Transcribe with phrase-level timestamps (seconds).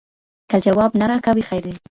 [0.49, 1.73] که جواب نه راکوې خير دی